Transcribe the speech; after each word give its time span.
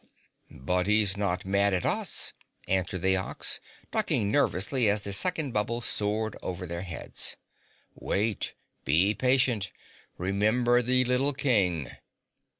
"But 0.49 0.87
he's 0.87 1.15
not 1.15 1.45
mad 1.45 1.75
at 1.75 1.85
us!" 1.85 2.33
answered 2.67 3.03
the 3.03 3.15
Ox, 3.17 3.59
ducking 3.91 4.31
nervously 4.31 4.89
as 4.89 5.03
the 5.03 5.13
second 5.13 5.51
bubble 5.51 5.79
soared 5.79 6.35
over 6.41 6.65
their 6.65 6.81
heads. 6.81 7.37
"Wait! 7.93 8.55
Be 8.83 9.13
patient, 9.13 9.71
remember 10.17 10.81
the 10.81 11.03
little 11.03 11.33
King." 11.33 11.91